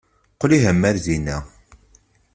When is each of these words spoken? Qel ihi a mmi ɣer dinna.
Qel 0.39 0.51
ihi 0.55 0.67
a 0.71 0.73
mmi 0.75 0.87
ɣer 0.89 0.97
dinna. 1.05 1.37